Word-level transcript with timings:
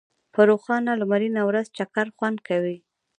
په 0.33 0.41
روښانه 0.49 0.91
لمرینه 1.01 1.41
ورځ 1.49 1.65
چکر 1.77 2.07
خوند 2.17 2.37
کوي. 2.47 2.77